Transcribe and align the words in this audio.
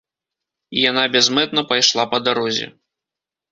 І 0.77 0.81
яна 0.89 1.03
бязмэтна 1.17 1.65
пайшла 1.73 2.09
па 2.17 2.23
дарозе. 2.31 2.67